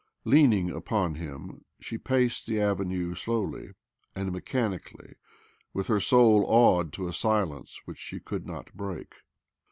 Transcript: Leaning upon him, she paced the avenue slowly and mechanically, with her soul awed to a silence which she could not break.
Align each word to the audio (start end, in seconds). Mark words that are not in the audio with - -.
Leaning 0.25 0.71
upon 0.71 1.13
him, 1.13 1.63
she 1.79 1.95
paced 1.95 2.47
the 2.47 2.59
avenue 2.59 3.13
slowly 3.13 3.73
and 4.15 4.31
mechanically, 4.31 5.13
with 5.75 5.85
her 5.89 5.99
soul 5.99 6.43
awed 6.47 6.91
to 6.91 7.07
a 7.07 7.13
silence 7.13 7.79
which 7.85 7.99
she 7.99 8.19
could 8.19 8.47
not 8.47 8.73
break. 8.73 9.13